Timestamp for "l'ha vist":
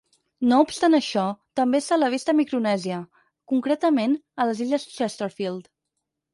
1.99-2.33